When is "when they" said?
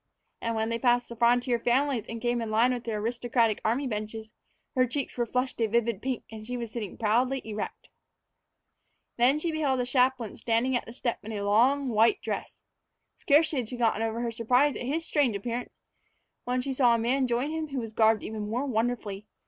0.55-0.79